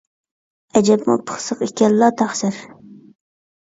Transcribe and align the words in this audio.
ئەجەبمۇ 0.79 1.19
پىخسىق 1.29 1.63
ئىكەنلا، 1.69 2.13
تەقسىر. 2.25 2.63